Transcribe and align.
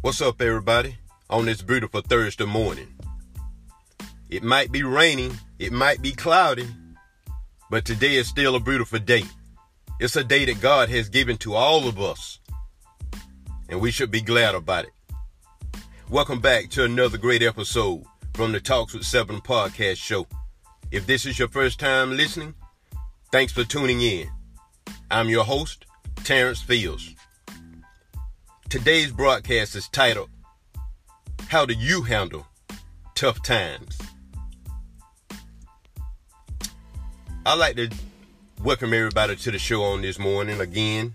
What's 0.00 0.20
up, 0.20 0.40
everybody, 0.40 0.96
on 1.28 1.46
this 1.46 1.60
beautiful 1.60 2.02
Thursday 2.02 2.44
morning? 2.44 2.94
It 4.30 4.44
might 4.44 4.70
be 4.70 4.84
raining, 4.84 5.36
it 5.58 5.72
might 5.72 6.00
be 6.00 6.12
cloudy, 6.12 6.68
but 7.68 7.84
today 7.84 8.14
is 8.14 8.28
still 8.28 8.54
a 8.54 8.60
beautiful 8.60 9.00
day. 9.00 9.24
It's 9.98 10.14
a 10.14 10.22
day 10.22 10.44
that 10.44 10.60
God 10.60 10.88
has 10.88 11.08
given 11.08 11.36
to 11.38 11.54
all 11.54 11.88
of 11.88 12.00
us, 12.00 12.38
and 13.68 13.80
we 13.80 13.90
should 13.90 14.12
be 14.12 14.20
glad 14.20 14.54
about 14.54 14.84
it. 14.84 14.92
Welcome 16.08 16.40
back 16.40 16.70
to 16.70 16.84
another 16.84 17.18
great 17.18 17.42
episode 17.42 18.04
from 18.34 18.52
the 18.52 18.60
Talks 18.60 18.94
with 18.94 19.04
Seven 19.04 19.40
podcast 19.40 19.96
show. 19.96 20.28
If 20.92 21.08
this 21.08 21.26
is 21.26 21.40
your 21.40 21.48
first 21.48 21.80
time 21.80 22.16
listening, 22.16 22.54
thanks 23.32 23.52
for 23.52 23.64
tuning 23.64 24.00
in. 24.00 24.30
I'm 25.10 25.28
your 25.28 25.44
host, 25.44 25.86
Terrence 26.22 26.62
Fields. 26.62 27.16
Today's 28.70 29.10
broadcast 29.10 29.74
is 29.76 29.88
titled, 29.88 30.28
How 31.48 31.64
Do 31.64 31.72
You 31.72 32.02
Handle 32.02 32.46
Tough 33.14 33.42
Times? 33.42 33.96
I'd 37.46 37.54
like 37.54 37.76
to 37.76 37.88
welcome 38.62 38.92
everybody 38.92 39.36
to 39.36 39.50
the 39.50 39.58
show 39.58 39.82
on 39.84 40.02
this 40.02 40.18
morning 40.18 40.60
again. 40.60 41.14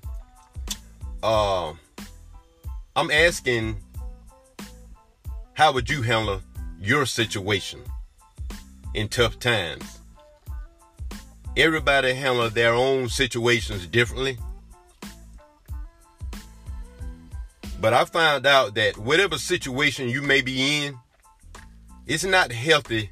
Uh, 1.22 1.74
I'm 2.96 3.12
asking, 3.12 3.78
how 5.54 5.74
would 5.74 5.92
you 5.92 6.02
handle 6.02 6.42
your 6.82 7.06
situation 7.06 7.82
in 8.96 9.10
tough 9.10 9.38
times? 9.38 10.00
Everybody 11.56 12.16
handle 12.16 12.50
their 12.50 12.74
own 12.74 13.10
situations 13.10 13.86
differently. 13.86 14.40
But 17.84 17.94
I 17.94 18.06
found 18.06 18.46
out 18.46 18.76
that 18.76 18.98
whatever 18.98 19.38
situation 19.38 20.08
you 20.08 20.22
may 20.22 20.40
be 20.40 20.86
in, 20.86 20.98
it's 22.08 22.24
not 22.24 22.50
healthy 22.50 23.12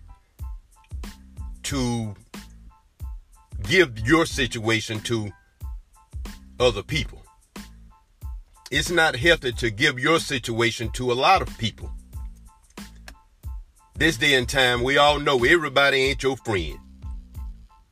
to 1.63 2.15
give 3.63 3.99
your 3.99 4.25
situation 4.25 5.01
to 5.01 5.29
other 6.57 6.83
people. 6.83 7.21
It's 8.71 8.89
not 8.89 9.17
healthy 9.17 9.51
to 9.51 9.71
give 9.71 9.99
your 9.99 10.19
situation 10.19 10.89
to 10.91 11.11
a 11.11 11.15
lot 11.19 11.41
of 11.41 11.57
people. 11.57 11.91
This 13.95 14.15
day 14.15 14.35
and 14.35 14.47
time, 14.47 14.83
we 14.83 14.97
all 14.97 15.19
know 15.19 15.43
everybody 15.43 15.97
ain't 15.97 16.23
your 16.23 16.37
friend. 16.37 16.79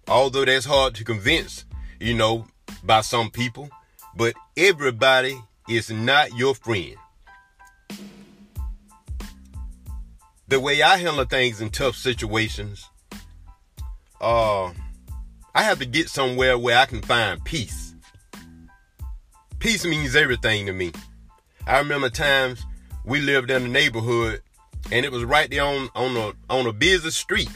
Although 0.08 0.46
that's 0.46 0.66
hard 0.66 0.96
to 0.96 1.04
convince, 1.04 1.66
you 2.00 2.14
know, 2.14 2.48
by 2.86 3.02
some 3.02 3.32
people, 3.32 3.70
but 4.16 4.34
everybody 4.56 5.42
is 5.70 5.90
not 5.92 6.36
your 6.36 6.56
friend. 6.56 6.96
The 10.48 10.60
way 10.60 10.82
I 10.82 10.98
handle 10.98 11.26
things 11.26 11.62
in 11.62 11.70
tough 11.70 11.96
situations, 11.96 12.90
uh, 14.20 14.72
I 15.54 15.64
have 15.64 15.80
to 15.80 15.86
get 15.86 16.10
somewhere 16.10 16.58
where 16.58 16.78
I 16.78 16.86
can 16.86 17.02
find 17.02 17.44
peace. 17.46 17.94
Peace 19.60 19.86
means 19.86 20.16
everything 20.16 20.66
to 20.66 20.74
me. 20.74 20.92
I 21.68 21.78
remember 21.78 22.10
times 22.10 22.66
we 23.06 23.20
lived 23.20 23.52
in 23.52 23.64
a 23.64 23.68
neighborhood 23.68 24.42
and 24.92 25.06
it 25.06 25.12
was 25.12 25.24
right 25.24 25.50
there 25.50 25.64
on 25.64 25.90
on 25.96 26.16
a 26.18 26.34
on 26.50 26.66
a 26.66 26.74
busy 26.74 27.12
street. 27.12 27.50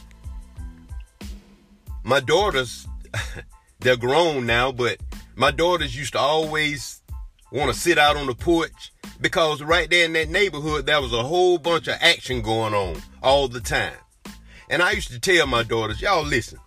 My 2.04 2.20
daughters, 2.20 2.88
they're 3.80 3.98
grown 3.98 4.46
now, 4.46 4.72
but 4.72 4.98
my 5.36 5.52
daughters 5.52 5.96
used 5.96 6.14
to 6.14 6.20
always 6.20 7.03
want 7.54 7.72
to 7.72 7.80
sit 7.80 8.00
out 8.00 8.18
on 8.18 8.26
the 8.26 8.34
porch 8.34 8.92
because 9.22 9.62
right 9.62 9.90
there 9.90 10.06
in 10.06 10.14
that 10.14 10.30
neighborhood 10.30 10.88
there 10.88 11.00
was 11.00 11.14
a 11.14 11.24
whole 11.24 11.60
bunch 11.60 11.88
of 11.88 11.96
action 12.02 12.42
going 12.42 12.74
on 12.74 13.02
all 13.22 13.48
the 13.48 13.62
time. 13.62 13.94
And 14.70 14.82
I 14.82 14.92
used 14.92 15.12
to 15.12 15.20
tell 15.20 15.46
my 15.46 15.62
daughters, 15.64 16.02
y'all 16.02 16.26
listen. 16.26 16.60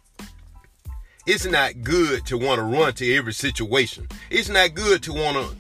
It's 1.27 1.45
not 1.45 1.83
good 1.83 2.25
to 2.27 2.39
want 2.39 2.61
to 2.61 2.63
run 2.63 2.93
to 2.95 3.15
every 3.15 3.33
situation. 3.33 4.07
It's 4.31 4.49
not 4.49 4.75
good 4.75 5.03
to 5.03 5.13
want 5.13 5.37
to 5.37 5.57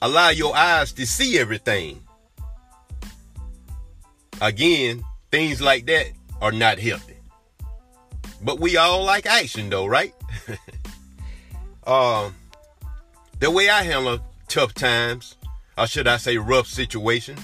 allow 0.00 0.30
your 0.30 0.56
eyes 0.56 0.92
to 0.94 1.06
see 1.06 1.38
everything. 1.38 2.02
Again, 4.40 5.04
things 5.30 5.60
like 5.60 5.84
that 5.86 6.06
are 6.40 6.52
not 6.52 6.78
healthy. 6.78 7.16
But 8.42 8.58
we 8.58 8.78
all 8.78 9.04
like 9.04 9.26
action 9.26 9.68
though, 9.68 9.84
right? 9.84 10.14
um, 11.86 12.34
the 13.38 13.50
way 13.50 13.68
I 13.68 13.82
handle 13.82 14.20
tough 14.56 14.72
times, 14.72 15.36
or 15.76 15.86
should 15.86 16.08
I 16.08 16.16
say 16.16 16.38
rough 16.38 16.66
situations, 16.66 17.40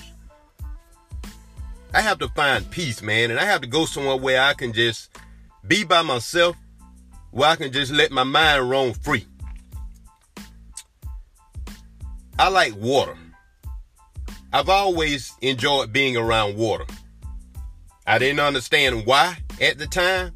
I 1.92 2.00
have 2.00 2.18
to 2.20 2.28
find 2.28 2.70
peace, 2.70 3.02
man, 3.02 3.30
and 3.30 3.38
I 3.38 3.44
have 3.44 3.60
to 3.60 3.66
go 3.66 3.84
somewhere 3.84 4.16
where 4.16 4.40
I 4.40 4.54
can 4.54 4.72
just 4.72 5.10
be 5.68 5.84
by 5.84 6.00
myself, 6.00 6.56
where 7.30 7.50
I 7.50 7.56
can 7.56 7.70
just 7.70 7.92
let 7.92 8.12
my 8.12 8.22
mind 8.22 8.70
roam 8.70 8.94
free. 8.94 9.26
I 12.38 12.48
like 12.48 12.74
water. 12.76 13.18
I've 14.50 14.70
always 14.70 15.34
enjoyed 15.42 15.92
being 15.92 16.16
around 16.16 16.56
water. 16.56 16.86
I 18.06 18.16
didn't 18.16 18.40
understand 18.40 19.04
why 19.04 19.36
at 19.60 19.76
the 19.76 19.86
time, 19.86 20.32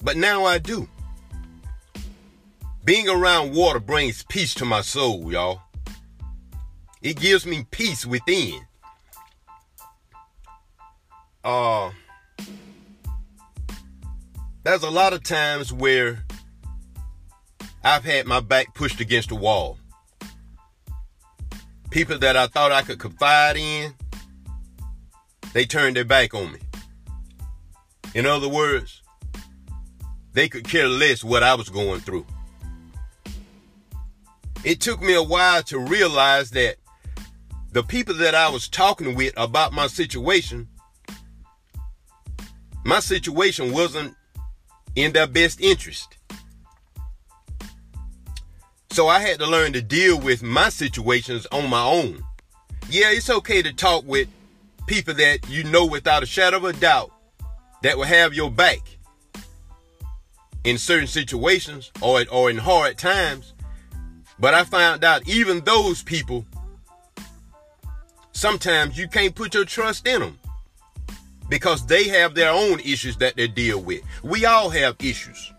but 0.00 0.16
now 0.16 0.44
I 0.44 0.58
do. 0.58 0.88
Being 2.86 3.08
around 3.08 3.52
water 3.52 3.80
brings 3.80 4.22
peace 4.22 4.54
to 4.54 4.64
my 4.64 4.80
soul, 4.80 5.32
y'all. 5.32 5.60
It 7.02 7.18
gives 7.18 7.44
me 7.44 7.66
peace 7.72 8.06
within. 8.06 8.60
Uh, 11.42 11.90
there's 14.62 14.84
a 14.84 14.90
lot 14.90 15.14
of 15.14 15.24
times 15.24 15.72
where 15.72 16.24
I've 17.82 18.04
had 18.04 18.24
my 18.26 18.38
back 18.38 18.72
pushed 18.72 19.00
against 19.00 19.30
the 19.30 19.34
wall. 19.34 19.78
People 21.90 22.18
that 22.20 22.36
I 22.36 22.46
thought 22.46 22.70
I 22.70 22.82
could 22.82 23.00
confide 23.00 23.56
in, 23.56 23.94
they 25.54 25.64
turned 25.64 25.96
their 25.96 26.04
back 26.04 26.34
on 26.34 26.52
me. 26.52 26.60
In 28.14 28.26
other 28.26 28.48
words, 28.48 29.02
they 30.34 30.48
could 30.48 30.68
care 30.68 30.86
less 30.86 31.24
what 31.24 31.42
I 31.42 31.56
was 31.56 31.68
going 31.68 31.98
through 31.98 32.24
it 34.66 34.80
took 34.80 35.00
me 35.00 35.14
a 35.14 35.22
while 35.22 35.62
to 35.62 35.78
realize 35.78 36.50
that 36.50 36.74
the 37.70 37.84
people 37.84 38.14
that 38.14 38.34
I 38.34 38.50
was 38.50 38.68
talking 38.68 39.14
with 39.14 39.32
about 39.36 39.72
my 39.72 39.86
situation, 39.86 40.66
my 42.84 42.98
situation 42.98 43.72
wasn't 43.72 44.16
in 44.96 45.12
their 45.12 45.28
best 45.28 45.60
interest. 45.60 46.18
So 48.90 49.06
I 49.06 49.20
had 49.20 49.38
to 49.38 49.46
learn 49.46 49.72
to 49.74 49.82
deal 49.82 50.18
with 50.18 50.42
my 50.42 50.68
situations 50.68 51.46
on 51.52 51.70
my 51.70 51.84
own. 51.84 52.24
Yeah, 52.88 53.12
it's 53.12 53.30
okay 53.30 53.62
to 53.62 53.72
talk 53.72 54.04
with 54.04 54.26
people 54.88 55.14
that 55.14 55.48
you 55.48 55.62
know 55.62 55.86
without 55.86 56.24
a 56.24 56.26
shadow 56.26 56.56
of 56.56 56.64
a 56.64 56.72
doubt 56.72 57.12
that 57.82 57.96
will 57.96 58.04
have 58.04 58.34
your 58.34 58.50
back 58.50 58.80
in 60.64 60.76
certain 60.76 61.06
situations 61.06 61.92
or, 62.02 62.24
or 62.32 62.50
in 62.50 62.58
hard 62.58 62.98
times. 62.98 63.52
But 64.38 64.54
I 64.54 64.64
found 64.64 65.04
out 65.04 65.26
even 65.26 65.60
those 65.64 66.02
people, 66.02 66.46
sometimes 68.32 68.98
you 68.98 69.08
can't 69.08 69.34
put 69.34 69.54
your 69.54 69.64
trust 69.64 70.06
in 70.06 70.20
them 70.20 70.38
because 71.48 71.86
they 71.86 72.08
have 72.08 72.34
their 72.34 72.50
own 72.50 72.80
issues 72.80 73.16
that 73.18 73.36
they 73.36 73.48
deal 73.48 73.80
with. 73.80 74.02
We 74.22 74.44
all 74.44 74.68
have 74.70 74.96
issues. 75.00 75.52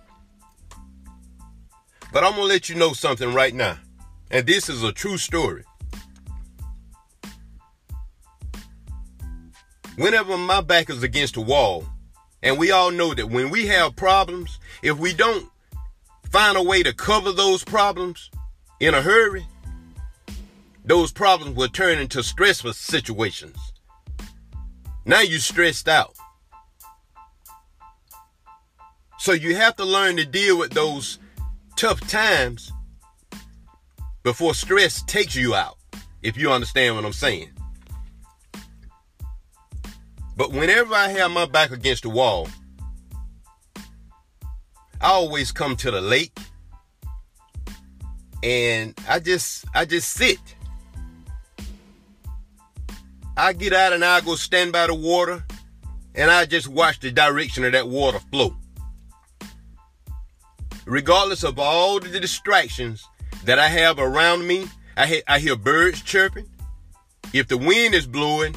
But 2.14 2.24
I'm 2.24 2.32
going 2.34 2.44
to 2.44 2.54
let 2.54 2.70
you 2.70 2.76
know 2.76 2.94
something 2.94 3.34
right 3.34 3.54
now. 3.54 3.78
And 4.30 4.46
this 4.46 4.70
is 4.70 4.84
a 4.84 4.92
true 4.92 5.18
story. 5.18 5.64
Whenever 9.96 10.38
my 10.38 10.62
back 10.62 10.90
is 10.90 11.02
against 11.02 11.34
the 11.34 11.42
wall, 11.42 11.84
and 12.44 12.58
we 12.60 12.72
all 12.72 12.92
know 12.92 13.14
that 13.14 13.30
when 13.30 13.50
we 13.50 13.66
have 13.68 13.96
problems, 13.96 14.60
if 14.84 15.00
we 15.00 15.14
don't 15.14 15.50
find 16.30 16.56
a 16.56 16.62
way 16.62 16.84
to 16.84 16.94
cover 16.94 17.32
those 17.32 17.64
problems, 17.64 18.30
in 18.80 18.94
a 18.94 19.02
hurry, 19.02 19.46
those 20.86 21.12
problems 21.12 21.56
will 21.56 21.68
turn 21.68 22.00
into 22.00 22.24
stressful 22.24 22.74
situations. 22.74 23.58
Now 25.06 25.22
you're 25.22 25.40
stressed 25.40 25.88
out. 25.88 26.16
So 29.20 29.32
you 29.34 29.56
have 29.56 29.76
to 29.78 29.86
learn 29.86 30.18
to 30.18 30.26
deal 30.26 30.58
with 30.58 30.72
those 30.72 31.20
tough 31.76 32.00
times 32.08 32.72
before 34.24 34.54
stress 34.54 35.02
takes 35.04 35.36
you 35.36 35.56
out, 35.56 35.78
if 36.22 36.38
you 36.38 36.52
understand 36.52 36.96
what 36.96 37.06
I'm 37.06 37.14
saying. 37.14 37.50
But 40.36 40.52
whenever 40.52 40.94
I 40.94 41.08
have 41.10 41.32
my 41.32 41.46
back 41.46 41.72
against 41.72 42.04
the 42.04 42.10
wall, 42.10 42.48
I 45.02 45.08
always 45.08 45.52
come 45.52 45.76
to 45.78 45.90
the 45.90 46.02
lake 46.02 46.38
and 48.44 48.94
I 49.08 49.20
just 49.20 49.66
I 49.74 49.86
just 49.86 50.12
sit. 50.14 50.40
I 53.36 53.54
get 53.54 53.74
out 53.74 53.94
and 53.94 54.04
I 54.04 54.22
go 54.22 54.36
stand 54.36 54.72
by 54.72 54.88
the 54.88 54.96
water 54.96 55.44
and 56.16 56.32
I 56.32 56.46
just 56.46 56.68
watch 56.68 57.00
the 57.00 57.12
direction 57.12 57.64
of 57.64 57.74
that 57.74 57.88
water 57.88 58.20
flow. 58.32 58.56
Regardless 60.86 61.44
of 61.44 61.60
all 61.60 62.00
the 62.00 62.20
distractions 62.20 63.06
that 63.44 63.60
I 63.60 63.68
have 63.68 64.00
around 64.00 64.48
me, 64.48 64.66
I, 64.96 65.06
hear, 65.06 65.22
I 65.28 65.40
hear 65.40 65.56
birds 65.56 66.02
chirping. 66.02 66.48
If 67.34 67.48
the 67.48 67.58
wind 67.58 67.94
is 67.94 68.08
blowing, 68.08 68.56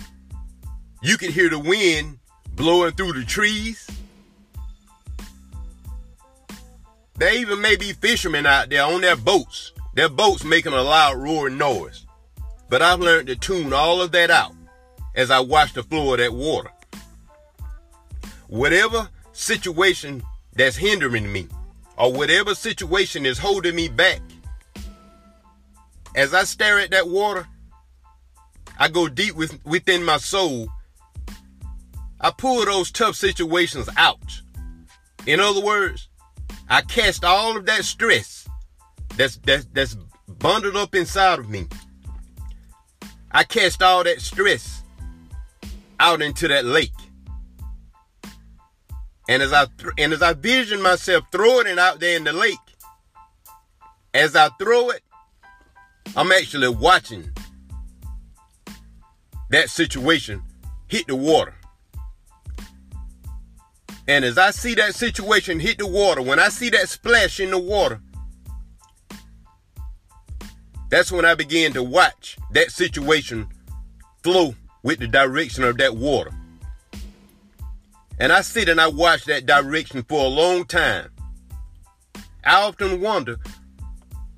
you 1.02 1.18
can 1.18 1.30
hear 1.30 1.50
the 1.50 1.58
wind 1.58 2.18
blowing 2.54 2.92
through 2.92 3.12
the 3.12 3.24
trees. 3.24 3.86
There 7.20 7.34
even 7.34 7.60
may 7.60 7.76
be 7.76 7.92
fishermen 7.92 8.46
out 8.46 8.70
there 8.70 8.82
on 8.82 9.02
their 9.02 9.14
boats. 9.14 9.72
Their 9.92 10.08
boats 10.08 10.42
making 10.42 10.72
a 10.72 10.80
loud 10.80 11.18
roaring 11.18 11.58
noise. 11.58 12.06
But 12.70 12.80
I've 12.80 13.00
learned 13.00 13.26
to 13.26 13.36
tune 13.36 13.74
all 13.74 14.00
of 14.00 14.10
that 14.12 14.30
out 14.30 14.54
as 15.14 15.30
I 15.30 15.40
watch 15.40 15.74
the 15.74 15.82
flow 15.82 16.14
of 16.14 16.18
that 16.18 16.32
water. 16.32 16.70
Whatever 18.48 19.10
situation 19.32 20.22
that's 20.54 20.78
hindering 20.78 21.30
me, 21.30 21.46
or 21.98 22.10
whatever 22.10 22.54
situation 22.54 23.26
is 23.26 23.36
holding 23.36 23.74
me 23.74 23.88
back, 23.88 24.22
as 26.14 26.32
I 26.32 26.44
stare 26.44 26.78
at 26.78 26.90
that 26.92 27.06
water, 27.06 27.46
I 28.78 28.88
go 28.88 29.08
deep 29.08 29.34
with, 29.34 29.62
within 29.66 30.02
my 30.04 30.16
soul. 30.16 30.70
I 32.18 32.30
pull 32.30 32.64
those 32.64 32.90
tough 32.90 33.14
situations 33.14 33.90
out. 33.98 34.40
In 35.26 35.38
other 35.38 35.60
words, 35.60 36.08
I 36.70 36.82
cast 36.82 37.24
all 37.24 37.56
of 37.56 37.66
that 37.66 37.84
stress 37.84 38.48
that's 39.16 39.36
that's 39.38 39.66
that's 39.72 39.96
bundled 40.28 40.76
up 40.76 40.94
inside 40.94 41.40
of 41.40 41.50
me. 41.50 41.66
I 43.32 43.42
cast 43.42 43.82
all 43.82 44.04
that 44.04 44.20
stress 44.20 44.84
out 45.98 46.22
into 46.22 46.46
that 46.46 46.64
lake. 46.64 46.92
And 49.28 49.42
as 49.42 49.52
I 49.52 49.66
th- 49.78 49.92
and 49.98 50.12
as 50.12 50.22
I 50.22 50.32
vision 50.32 50.80
myself 50.80 51.24
throwing 51.32 51.66
it 51.66 51.78
out 51.78 51.98
there 51.98 52.16
in 52.16 52.22
the 52.22 52.32
lake, 52.32 52.58
as 54.14 54.36
I 54.36 54.48
throw 54.50 54.90
it, 54.90 55.02
I'm 56.16 56.30
actually 56.30 56.68
watching 56.68 57.30
that 59.50 59.70
situation 59.70 60.42
hit 60.86 61.08
the 61.08 61.16
water. 61.16 61.54
And 64.10 64.24
as 64.24 64.38
I 64.38 64.50
see 64.50 64.74
that 64.74 64.96
situation 64.96 65.60
hit 65.60 65.78
the 65.78 65.86
water, 65.86 66.20
when 66.20 66.40
I 66.40 66.48
see 66.48 66.68
that 66.70 66.88
splash 66.88 67.38
in 67.38 67.52
the 67.52 67.58
water, 67.60 68.00
that's 70.88 71.12
when 71.12 71.24
I 71.24 71.36
began 71.36 71.72
to 71.74 71.84
watch 71.84 72.36
that 72.50 72.72
situation 72.72 73.46
flow 74.24 74.56
with 74.82 74.98
the 74.98 75.06
direction 75.06 75.62
of 75.62 75.76
that 75.76 75.96
water. 75.96 76.32
And 78.18 78.32
I 78.32 78.40
sit 78.40 78.68
and 78.68 78.80
I 78.80 78.88
watch 78.88 79.26
that 79.26 79.46
direction 79.46 80.02
for 80.02 80.24
a 80.24 80.28
long 80.28 80.64
time. 80.64 81.10
I 82.44 82.62
often 82.62 83.00
wonder, 83.00 83.36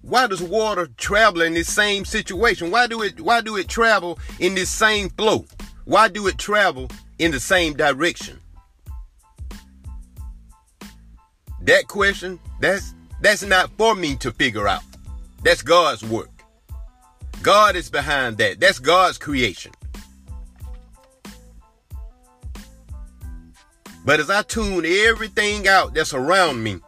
why 0.03 0.27
does 0.27 0.43
water 0.43 0.87
travel 0.99 1.41
in 1.41 1.55
this 1.55 1.73
same 1.73 2.05
situation? 2.05 2.71
Why 2.71 2.87
do 2.87 3.01
it 3.01 3.23
why 3.23 3.41
do 3.41 3.57
it 3.57 3.69
travel 3.69 4.19
in 4.39 4.55
this 4.55 4.69
same 4.69 5.09
flow? 5.09 5.47
Why 5.87 6.09
do 6.09 6.27
it 6.27 6.37
travel 6.37 6.91
in 7.19 7.31
the 7.31 7.41
same 7.41 7.73
direction? 7.73 8.42
That 11.65 11.87
question, 11.87 12.39
that's 12.61 12.95
that's 13.21 13.43
not 13.43 13.71
for 13.79 13.95
me 13.95 14.17
to 14.17 14.33
figure 14.33 14.67
out. 14.67 14.83
That's 15.45 15.63
God's 15.63 16.03
work. 16.03 16.31
God 17.43 17.77
is 17.77 17.91
behind 17.91 18.39
that. 18.39 18.61
That's 18.61 18.79
God's 18.79 19.19
creation. 19.19 19.73
But 24.05 24.19
as 24.19 24.31
I 24.31 24.43
tune 24.43 24.85
everything 24.85 25.69
out 25.69 25.95
that's 25.95 26.13
around 26.13 26.63
me, 26.63 26.81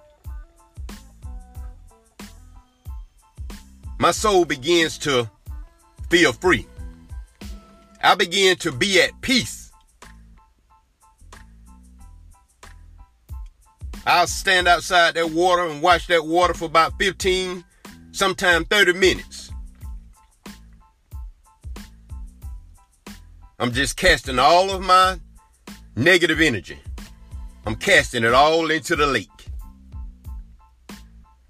my 3.98 4.10
soul 4.10 4.44
begins 4.44 4.98
to 4.98 5.30
feel 6.10 6.32
free. 6.32 6.66
I 8.02 8.16
begin 8.16 8.56
to 8.56 8.72
be 8.72 9.00
at 9.00 9.20
peace. 9.20 9.63
I'll 14.06 14.26
stand 14.26 14.68
outside 14.68 15.14
that 15.14 15.30
water 15.30 15.66
and 15.66 15.80
watch 15.80 16.06
that 16.08 16.26
water 16.26 16.52
for 16.52 16.66
about 16.66 16.98
15, 16.98 17.64
sometimes 18.12 18.66
30 18.68 18.92
minutes. 18.94 19.50
I'm 23.58 23.72
just 23.72 23.96
casting 23.96 24.38
all 24.38 24.70
of 24.70 24.82
my 24.82 25.18
negative 25.96 26.40
energy. 26.40 26.78
I'm 27.64 27.76
casting 27.76 28.24
it 28.24 28.34
all 28.34 28.70
into 28.70 28.94
the 28.94 29.06
lake. 29.06 29.28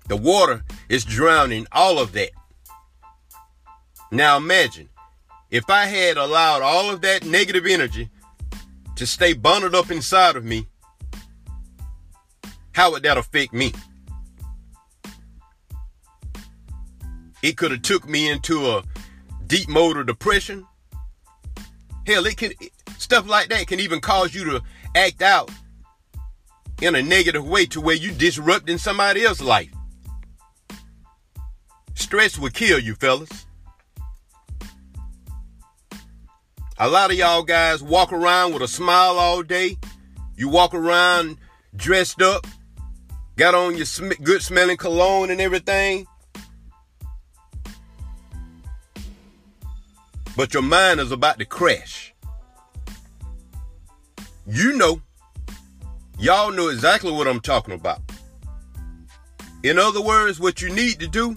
The 0.06 0.16
water 0.16 0.62
is 0.88 1.04
drowning 1.04 1.66
all 1.72 1.98
of 1.98 2.12
that. 2.12 2.30
Now 4.12 4.36
imagine 4.36 4.90
if 5.50 5.68
I 5.68 5.86
had 5.86 6.16
allowed 6.16 6.62
all 6.62 6.90
of 6.90 7.00
that 7.00 7.24
negative 7.24 7.66
energy 7.66 8.10
to 8.96 9.06
stay 9.06 9.32
bundled 9.32 9.74
up 9.74 9.90
inside 9.90 10.36
of 10.36 10.44
me, 10.44 10.68
how 12.74 12.90
would 12.90 13.02
that 13.04 13.16
affect 13.16 13.52
me? 13.52 13.72
It 17.42 17.56
could 17.56 17.70
have 17.70 17.82
took 17.82 18.08
me 18.08 18.30
into 18.30 18.66
a 18.70 18.82
deep 19.46 19.68
mode 19.68 19.96
of 19.96 20.06
depression. 20.06 20.66
Hell, 22.06 22.26
it 22.26 22.36
can 22.36 22.52
stuff 22.98 23.26
like 23.28 23.48
that 23.48 23.66
can 23.66 23.80
even 23.80 24.00
cause 24.00 24.34
you 24.34 24.44
to 24.44 24.62
act 24.94 25.22
out 25.22 25.50
in 26.82 26.94
a 26.94 27.02
negative 27.02 27.46
way 27.46 27.66
to 27.66 27.80
where 27.80 27.94
you 27.94 28.10
disrupting 28.10 28.78
somebody 28.78 29.24
else's 29.24 29.46
life. 29.46 29.70
Stress 31.94 32.38
will 32.38 32.50
kill 32.50 32.78
you, 32.78 32.94
fellas. 32.94 33.46
A 36.78 36.88
lot 36.88 37.12
of 37.12 37.16
y'all 37.16 37.44
guys 37.44 37.82
walk 37.82 38.12
around 38.12 38.52
with 38.52 38.62
a 38.62 38.68
smile 38.68 39.16
all 39.18 39.42
day. 39.42 39.76
You 40.36 40.48
walk 40.48 40.74
around 40.74 41.38
dressed 41.76 42.20
up, 42.20 42.46
got 43.36 43.54
on 43.54 43.76
your 43.76 43.86
sm- 43.86 44.22
good 44.22 44.42
smelling 44.42 44.76
cologne 44.76 45.30
and 45.30 45.40
everything. 45.40 46.06
But 50.36 50.52
your 50.52 50.62
mind 50.62 51.00
is 51.00 51.12
about 51.12 51.38
to 51.38 51.44
crash. 51.44 52.12
You 54.46 54.76
know 54.76 55.00
Y'all 56.18 56.52
know 56.52 56.68
exactly 56.68 57.10
what 57.10 57.26
I'm 57.26 57.40
talking 57.40 57.74
about. 57.74 58.00
In 59.62 59.78
other 59.78 60.00
words, 60.00 60.38
what 60.38 60.62
you 60.62 60.72
need 60.72 61.00
to 61.00 61.08
do, 61.08 61.36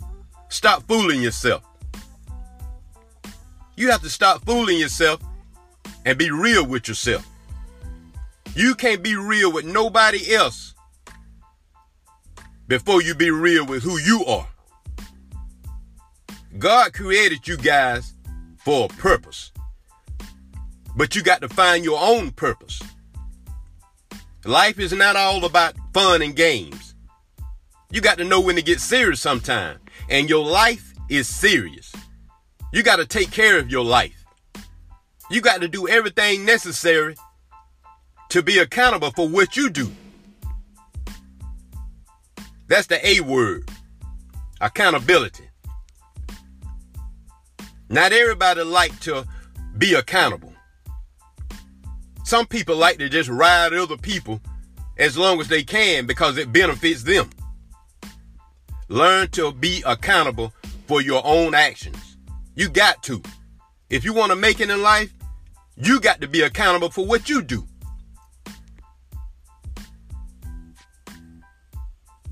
stop 0.49 0.87
fooling 0.87 1.21
yourself. 1.21 1.63
You 3.75 3.89
have 3.91 4.01
to 4.01 4.09
stop 4.09 4.45
fooling 4.45 4.77
yourself 4.77 5.21
and 6.05 6.17
be 6.17 6.29
real 6.29 6.65
with 6.65 6.87
yourself. 6.87 7.27
You 8.55 8.75
can't 8.75 9.01
be 9.01 9.15
real 9.15 9.51
with 9.51 9.65
nobody 9.65 10.33
else 10.33 10.73
before 12.67 13.01
you 13.01 13.15
be 13.15 13.31
real 13.31 13.65
with 13.65 13.83
who 13.83 13.97
you 13.97 14.25
are. 14.25 14.47
God 16.57 16.93
created 16.93 17.47
you 17.47 17.57
guys 17.57 18.13
for 18.57 18.85
a 18.85 18.87
purpose. 18.87 19.51
But 20.95 21.15
you 21.15 21.21
got 21.21 21.41
to 21.41 21.49
find 21.49 21.83
your 21.83 21.99
own 22.01 22.31
purpose. 22.31 22.81
Life 24.43 24.79
is 24.79 24.93
not 24.93 25.15
all 25.15 25.45
about 25.45 25.75
fun 25.93 26.21
and 26.21 26.35
games. 26.35 26.95
You 27.91 28.01
got 28.01 28.17
to 28.17 28.23
know 28.23 28.41
when 28.41 28.55
to 28.55 28.61
get 28.61 28.79
serious 28.79 29.21
sometime. 29.21 29.79
And 30.09 30.29
your 30.29 30.45
life 30.45 30.93
is 31.09 31.27
serious. 31.27 31.93
You 32.73 32.83
got 32.83 32.97
to 32.97 33.05
take 33.05 33.31
care 33.31 33.59
of 33.59 33.69
your 33.69 33.85
life. 33.85 34.25
You 35.29 35.41
got 35.41 35.61
to 35.61 35.67
do 35.67 35.87
everything 35.87 36.45
necessary 36.45 37.15
to 38.29 38.41
be 38.41 38.59
accountable 38.59 39.11
for 39.11 39.27
what 39.27 39.55
you 39.55 39.69
do. 39.69 39.91
That's 42.67 42.87
the 42.87 43.05
A 43.07 43.21
word. 43.21 43.69
Accountability. 44.61 45.49
Not 47.89 48.11
everybody 48.11 48.63
like 48.63 48.99
to 49.01 49.25
be 49.77 49.93
accountable. 49.93 50.53
Some 52.25 52.45
people 52.45 52.75
like 52.75 52.97
to 52.97 53.07
just 53.07 53.29
ride 53.29 53.73
other 53.73 53.95
people 53.95 54.41
as 54.97 55.17
long 55.17 55.39
as 55.39 55.47
they 55.47 55.63
can 55.63 56.05
because 56.05 56.37
it 56.37 56.51
benefits 56.51 57.03
them. 57.03 57.29
Learn 58.89 59.29
to 59.29 59.53
be 59.53 59.81
accountable 59.85 60.53
for 60.87 61.01
your 61.01 61.21
own 61.25 61.53
actions. 61.53 62.17
You 62.55 62.69
got 62.69 63.03
to. 63.03 63.21
If 63.89 64.03
you 64.03 64.13
want 64.13 64.31
to 64.31 64.35
make 64.35 64.59
it 64.59 64.69
in 64.69 64.81
life, 64.81 65.13
you 65.77 66.01
got 66.01 66.19
to 66.21 66.27
be 66.27 66.41
accountable 66.41 66.89
for 66.89 67.05
what 67.05 67.29
you 67.29 67.41
do. 67.41 67.65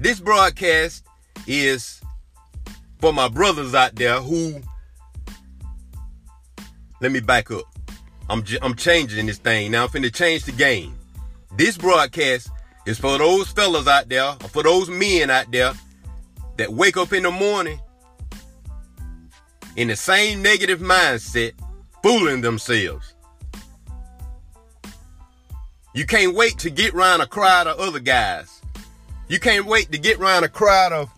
This 0.06 0.20
broadcast 0.20 1.04
is 1.48 2.00
for 3.00 3.12
my 3.12 3.28
brothers 3.28 3.74
out 3.74 3.96
there 3.96 4.22
who, 4.22 4.62
let 7.02 7.12
me 7.12 7.22
back 7.22 7.50
up. 7.50 7.64
I'm 8.30 8.44
j- 8.44 8.60
I'm 8.62 8.76
changing 8.76 9.26
this 9.26 9.40
thing 9.40 9.72
now. 9.72 9.86
I'm 9.86 9.90
finna 9.90 10.14
change 10.14 10.44
the 10.44 10.52
game. 10.52 10.96
This 11.58 11.76
broadcast 11.76 12.52
is 12.86 13.00
for 13.00 13.18
those 13.18 13.50
fellas 13.50 13.88
out 13.88 14.08
there, 14.08 14.28
or 14.28 14.48
for 14.50 14.62
those 14.62 14.90
men 14.90 15.32
out 15.32 15.52
there 15.52 15.74
that 16.58 16.72
wake 16.72 16.98
up 16.98 17.12
in 17.12 17.24
the 17.24 17.32
morning 17.32 17.80
in 19.76 19.88
the 19.88 19.96
same 19.96 20.40
negative 20.44 20.82
mindset, 20.82 21.54
fooling 22.04 22.42
themselves. 22.42 23.16
You 25.96 26.06
can't 26.06 26.36
wait 26.36 26.60
to 26.60 26.70
get 26.70 26.94
around 26.94 27.22
a 27.22 27.26
crowd 27.26 27.66
of 27.66 27.80
other 27.80 28.00
guys. 28.00 28.55
You 29.28 29.40
can't 29.40 29.66
wait 29.66 29.92
to 29.92 29.98
get 29.98 30.20
around 30.20 30.44
a 30.44 30.50
crowd 30.50 30.92
of 30.92 31.10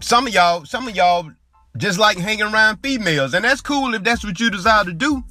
some 0.00 0.26
of 0.26 0.34
y'all, 0.34 0.64
some 0.64 0.88
of 0.88 0.96
y'all 0.96 1.30
just 1.76 1.98
like 1.98 2.18
hanging 2.18 2.44
around 2.44 2.78
females, 2.82 3.34
and 3.34 3.44
that's 3.44 3.60
cool 3.60 3.94
if 3.94 4.02
that's 4.02 4.24
what 4.24 4.38
you 4.40 4.50
desire 4.50 4.84
to 4.84 4.92
do. 4.92 5.22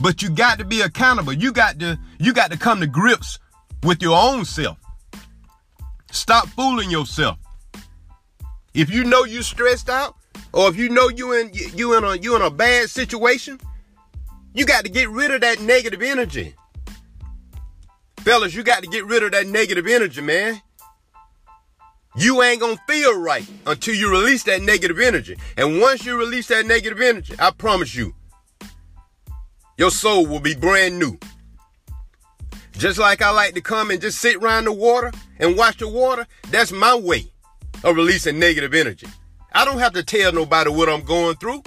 But 0.00 0.22
you 0.22 0.30
got 0.30 0.58
to 0.58 0.64
be 0.64 0.80
accountable. 0.80 1.32
You 1.32 1.52
got 1.52 1.78
to 1.80 1.98
you 2.18 2.32
got 2.32 2.50
to 2.52 2.58
come 2.58 2.80
to 2.80 2.86
grips 2.86 3.38
with 3.82 4.02
your 4.02 4.16
own 4.16 4.44
self. 4.44 4.78
Stop 6.10 6.48
fooling 6.48 6.90
yourself. 6.90 7.38
If 8.74 8.90
you 8.90 9.04
know 9.04 9.24
you 9.24 9.42
stressed 9.42 9.90
out, 9.90 10.14
or 10.52 10.68
if 10.68 10.76
you 10.76 10.88
know 10.88 11.08
you 11.08 11.32
in 11.32 11.50
you 11.52 11.96
in 11.96 12.04
a 12.04 12.14
you 12.14 12.36
in 12.36 12.42
a 12.42 12.50
bad 12.50 12.88
situation, 12.88 13.60
you 14.54 14.64
got 14.64 14.84
to 14.84 14.90
get 14.90 15.08
rid 15.10 15.30
of 15.30 15.40
that 15.40 15.60
negative 15.60 16.02
energy. 16.02 16.54
Fellas, 18.20 18.54
you 18.54 18.62
got 18.62 18.82
to 18.82 18.88
get 18.88 19.04
rid 19.06 19.22
of 19.22 19.32
that 19.32 19.46
negative 19.46 19.86
energy, 19.86 20.20
man. 20.20 20.60
You 22.18 22.42
ain't 22.42 22.60
gonna 22.60 22.80
feel 22.88 23.16
right 23.16 23.46
until 23.64 23.94
you 23.94 24.10
release 24.10 24.42
that 24.44 24.60
negative 24.60 24.98
energy. 24.98 25.36
And 25.56 25.80
once 25.80 26.04
you 26.04 26.18
release 26.18 26.48
that 26.48 26.66
negative 26.66 27.00
energy, 27.00 27.34
I 27.38 27.52
promise 27.52 27.94
you, 27.94 28.12
your 29.76 29.92
soul 29.92 30.26
will 30.26 30.40
be 30.40 30.56
brand 30.56 30.98
new. 30.98 31.16
Just 32.72 32.98
like 32.98 33.22
I 33.22 33.30
like 33.30 33.54
to 33.54 33.60
come 33.60 33.92
and 33.92 34.00
just 34.00 34.18
sit 34.18 34.36
around 34.36 34.64
the 34.64 34.72
water 34.72 35.12
and 35.38 35.56
watch 35.56 35.76
the 35.76 35.86
water, 35.86 36.26
that's 36.50 36.72
my 36.72 36.94
way 36.96 37.30
of 37.84 37.94
releasing 37.94 38.38
negative 38.40 38.74
energy. 38.74 39.06
I 39.52 39.64
don't 39.64 39.78
have 39.78 39.92
to 39.92 40.02
tell 40.02 40.32
nobody 40.32 40.70
what 40.70 40.88
I'm 40.88 41.04
going 41.04 41.36
through. 41.36 41.62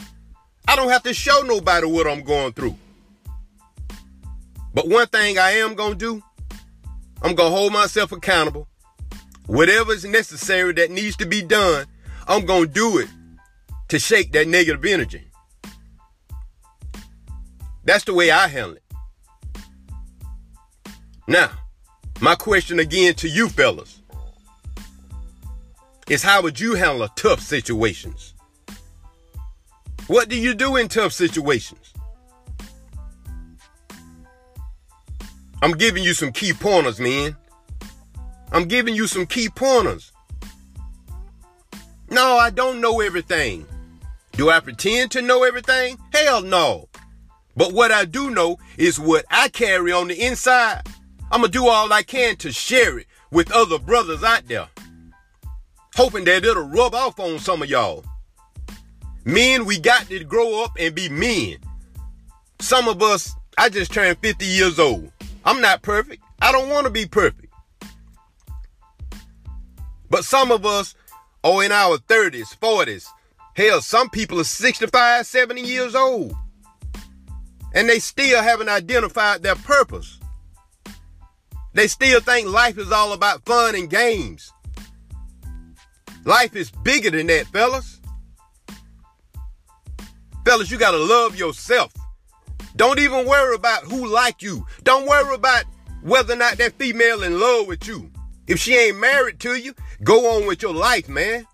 I 0.67 0.75
don't 0.75 0.89
have 0.89 1.03
to 1.03 1.13
show 1.13 1.41
nobody 1.43 1.87
what 1.87 2.07
I'm 2.07 2.23
going 2.23 2.51
through. 2.53 2.77
But 4.73 4.87
one 4.87 5.07
thing 5.07 5.37
I 5.37 5.51
am 5.51 5.75
going 5.75 5.93
to 5.93 5.97
do, 5.97 6.23
I'm 7.21 7.35
going 7.35 7.51
to 7.51 7.55
hold 7.57 7.73
myself 7.73 8.11
accountable. 8.11 8.67
Whatever 9.51 9.91
is 9.91 10.05
necessary 10.05 10.71
that 10.75 10.91
needs 10.91 11.17
to 11.17 11.25
be 11.25 11.41
done, 11.41 11.85
I'm 12.25 12.45
going 12.45 12.67
to 12.67 12.73
do 12.73 12.99
it 12.99 13.09
to 13.89 13.99
shake 13.99 14.31
that 14.31 14.47
negative 14.47 14.85
energy. 14.85 15.29
That's 17.83 18.05
the 18.05 18.13
way 18.13 18.31
I 18.31 18.47
handle 18.47 18.77
it. 18.77 18.83
Now, 21.27 21.49
my 22.21 22.35
question 22.35 22.79
again 22.79 23.13
to 23.15 23.27
you 23.27 23.49
fellas 23.49 24.01
is 26.07 26.23
how 26.23 26.41
would 26.43 26.57
you 26.57 26.75
handle 26.75 27.09
tough 27.17 27.41
situations? 27.41 28.33
What 30.07 30.29
do 30.29 30.39
you 30.39 30.53
do 30.53 30.77
in 30.77 30.87
tough 30.87 31.11
situations? 31.11 31.93
I'm 35.61 35.73
giving 35.73 36.03
you 36.03 36.13
some 36.13 36.31
key 36.31 36.53
pointers, 36.53 37.01
man. 37.01 37.35
I'm 38.51 38.67
giving 38.67 38.95
you 38.95 39.07
some 39.07 39.25
key 39.25 39.49
pointers. 39.49 40.11
No, 42.09 42.37
I 42.37 42.49
don't 42.49 42.81
know 42.81 42.99
everything. 42.99 43.65
Do 44.33 44.49
I 44.49 44.59
pretend 44.59 45.11
to 45.11 45.21
know 45.21 45.43
everything? 45.43 45.97
Hell 46.13 46.41
no. 46.41 46.89
But 47.55 47.73
what 47.73 47.91
I 47.91 48.05
do 48.05 48.29
know 48.29 48.57
is 48.77 48.99
what 48.99 49.25
I 49.29 49.49
carry 49.49 49.91
on 49.91 50.07
the 50.07 50.25
inside. 50.25 50.81
I'm 51.31 51.41
going 51.41 51.51
to 51.51 51.57
do 51.57 51.67
all 51.67 51.91
I 51.91 52.03
can 52.03 52.35
to 52.37 52.51
share 52.51 52.99
it 52.99 53.07
with 53.31 53.51
other 53.51 53.79
brothers 53.79 54.23
out 54.23 54.47
there. 54.47 54.67
Hoping 55.95 56.25
that 56.25 56.45
it'll 56.45 56.67
rub 56.67 56.93
off 56.93 57.19
on 57.19 57.39
some 57.39 57.61
of 57.61 57.69
y'all. 57.69 58.03
Men, 59.23 59.65
we 59.65 59.79
got 59.79 60.07
to 60.07 60.23
grow 60.23 60.63
up 60.63 60.71
and 60.79 60.95
be 60.95 61.07
men. 61.07 61.57
Some 62.59 62.87
of 62.87 63.01
us, 63.01 63.33
I 63.57 63.69
just 63.69 63.93
turned 63.93 64.17
50 64.19 64.45
years 64.45 64.79
old. 64.79 65.11
I'm 65.45 65.61
not 65.61 65.81
perfect. 65.81 66.23
I 66.41 66.51
don't 66.51 66.69
want 66.69 66.85
to 66.85 66.91
be 66.91 67.05
perfect. 67.05 67.40
But 70.11 70.25
some 70.25 70.51
of 70.51 70.65
us 70.65 70.93
are 71.41 71.63
in 71.63 71.71
our 71.71 71.97
30s, 71.97 72.55
40s. 72.59 73.07
Hell, 73.55 73.81
some 73.81 74.09
people 74.09 74.41
are 74.41 74.43
65, 74.43 75.25
70 75.25 75.61
years 75.61 75.95
old. 75.95 76.35
And 77.73 77.87
they 77.87 77.99
still 77.99 78.43
haven't 78.43 78.67
identified 78.67 79.41
their 79.41 79.55
purpose. 79.55 80.19
They 81.73 81.87
still 81.87 82.19
think 82.19 82.49
life 82.49 82.77
is 82.77 82.91
all 82.91 83.13
about 83.13 83.45
fun 83.45 83.73
and 83.73 83.89
games. 83.89 84.51
Life 86.25 86.57
is 86.57 86.69
bigger 86.69 87.09
than 87.11 87.27
that, 87.27 87.47
fellas. 87.47 88.01
Fellas, 90.45 90.69
you 90.69 90.77
gotta 90.77 90.97
love 90.97 91.37
yourself. 91.37 91.93
Don't 92.75 92.99
even 92.99 93.25
worry 93.25 93.55
about 93.55 93.83
who 93.83 94.07
like 94.07 94.41
you. 94.41 94.65
Don't 94.83 95.07
worry 95.07 95.33
about 95.33 95.63
whether 96.01 96.33
or 96.33 96.37
not 96.37 96.57
that 96.57 96.73
female 96.73 97.23
in 97.23 97.39
love 97.39 97.67
with 97.67 97.87
you. 97.87 98.11
If 98.47 98.59
she 98.59 98.75
ain't 98.75 98.99
married 98.99 99.39
to 99.41 99.55
you, 99.55 99.73
go 100.03 100.37
on 100.37 100.47
with 100.47 100.61
your 100.61 100.73
life, 100.73 101.07
man. 101.07 101.45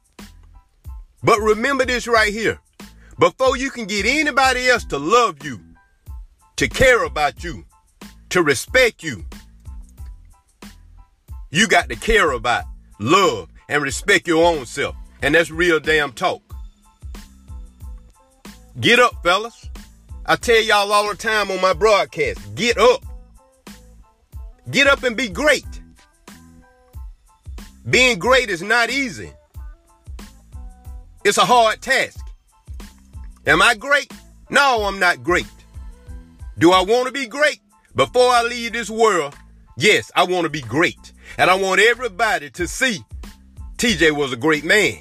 But 1.23 1.39
remember 1.39 1.85
this 1.85 2.07
right 2.07 2.31
here. 2.31 2.59
Before 3.19 3.57
you 3.57 3.71
can 3.71 3.85
get 3.85 4.05
anybody 4.05 4.69
else 4.69 4.85
to 4.85 4.97
love 4.97 5.43
you, 5.43 5.59
to 6.57 6.67
care 6.67 7.03
about 7.03 7.43
you, 7.43 7.65
to 8.29 8.43
respect 8.43 9.03
you, 9.03 9.25
you 11.49 11.67
got 11.67 11.89
to 11.89 11.95
care 11.95 12.31
about, 12.31 12.65
love, 12.99 13.49
and 13.69 13.81
respect 13.81 14.27
your 14.27 14.45
own 14.45 14.65
self. 14.65 14.95
And 15.21 15.33
that's 15.33 15.49
real 15.49 15.79
damn 15.79 16.11
talk. 16.13 16.41
Get 18.79 18.99
up, 18.99 19.23
fellas. 19.23 19.69
I 20.25 20.35
tell 20.35 20.61
y'all 20.61 20.91
all 20.91 21.09
the 21.09 21.15
time 21.15 21.49
on 21.49 21.59
my 21.61 21.73
broadcast 21.73 22.53
get 22.53 22.77
up. 22.77 23.03
Get 24.69 24.85
up 24.85 25.03
and 25.03 25.15
be 25.15 25.29
great. 25.29 25.65
Being 27.89 28.19
great 28.19 28.49
is 28.49 28.61
not 28.61 28.89
easy, 28.89 29.31
it's 31.23 31.37
a 31.37 31.45
hard 31.45 31.81
task. 31.81 32.19
Am 33.45 33.61
I 33.61 33.75
great? 33.75 34.11
No, 34.49 34.83
I'm 34.83 34.99
not 34.99 35.23
great. 35.23 35.47
Do 36.57 36.71
I 36.71 36.81
want 36.81 37.07
to 37.07 37.13
be 37.13 37.27
great? 37.27 37.59
Before 37.95 38.29
I 38.29 38.43
leave 38.43 38.73
this 38.73 38.89
world, 38.89 39.35
yes, 39.77 40.11
I 40.15 40.25
want 40.25 40.43
to 40.43 40.49
be 40.49 40.61
great. 40.61 41.13
And 41.37 41.49
I 41.49 41.55
want 41.55 41.79
everybody 41.79 42.49
to 42.51 42.67
see 42.67 42.99
TJ 43.77 44.11
was 44.11 44.33
a 44.33 44.37
great 44.37 44.65
man. 44.65 44.97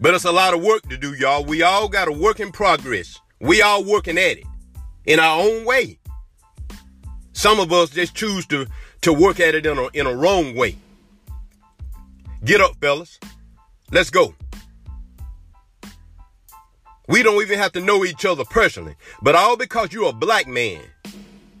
But 0.00 0.14
it's 0.14 0.24
a 0.24 0.32
lot 0.32 0.54
of 0.54 0.62
work 0.62 0.82
to 0.88 0.96
do, 0.96 1.14
y'all. 1.14 1.44
We 1.44 1.62
all 1.62 1.88
got 1.88 2.08
a 2.08 2.12
work 2.12 2.40
in 2.40 2.50
progress. 2.50 3.20
We 3.40 3.62
all 3.62 3.84
working 3.84 4.18
at 4.18 4.38
it 4.38 4.44
in 5.04 5.20
our 5.20 5.40
own 5.40 5.64
way. 5.64 5.98
Some 7.32 7.60
of 7.60 7.72
us 7.72 7.90
just 7.90 8.14
choose 8.14 8.44
to, 8.46 8.66
to 9.02 9.12
work 9.12 9.40
at 9.40 9.54
it 9.54 9.66
in 9.66 9.78
a, 9.78 9.86
in 9.88 10.06
a 10.06 10.14
wrong 10.14 10.54
way. 10.54 10.76
Get 12.44 12.60
up, 12.60 12.76
fellas. 12.80 13.18
Let's 13.90 14.10
go. 14.10 14.34
We 17.08 17.22
don't 17.22 17.42
even 17.42 17.58
have 17.58 17.72
to 17.72 17.80
know 17.80 18.04
each 18.04 18.24
other 18.24 18.44
personally, 18.44 18.94
but 19.20 19.34
all 19.34 19.56
because 19.56 19.92
you're 19.92 20.10
a 20.10 20.12
black 20.12 20.46
man. 20.46 20.80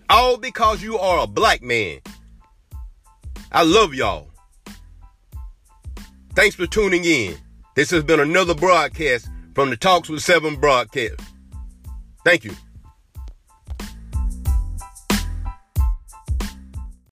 All 0.08 0.36
because 0.36 0.82
you 0.82 0.98
are 0.98 1.24
a 1.24 1.26
black 1.26 1.62
man. 1.62 2.00
I 3.50 3.64
love 3.64 3.94
y'all. 3.94 4.28
Thanks 6.34 6.54
for 6.54 6.66
tuning 6.66 7.04
in. 7.04 7.36
This 7.74 7.90
has 7.90 8.04
been 8.04 8.20
another 8.20 8.54
broadcast 8.54 9.28
from 9.54 9.70
the 9.70 9.76
Talks 9.76 10.08
with 10.08 10.22
Seven 10.22 10.56
broadcast. 10.56 11.20
Thank 12.24 12.44
you. 12.44 12.54